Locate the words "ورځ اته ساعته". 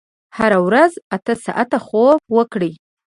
0.67-1.77